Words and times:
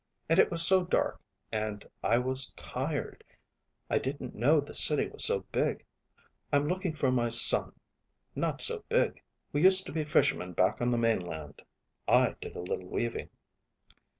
And 0.29 0.39
it 0.39 0.49
was 0.49 0.65
so 0.65 0.83
dark, 0.83 1.21
and 1.51 1.87
I 2.01 2.17
was 2.17 2.53
tired.... 2.53 3.23
I 3.87 3.99
didn't 3.99 4.33
know 4.33 4.59
the 4.59 4.73
City 4.73 5.07
was 5.07 5.23
so 5.23 5.41
big. 5.51 5.85
I'm 6.51 6.67
looking 6.67 6.95
for 6.95 7.11
my 7.11 7.29
son 7.29 7.73
not 8.33 8.61
so 8.61 8.83
big! 8.89 9.21
We 9.53 9.61
used 9.63 9.85
to 9.85 9.91
be 9.91 10.03
fishermen 10.03 10.53
back 10.53 10.81
on 10.81 10.89
the 10.89 10.97
mainland. 10.97 11.61
I 12.07 12.33
did 12.41 12.55
a 12.55 12.61
little 12.61 12.87
weaving." 12.87 13.29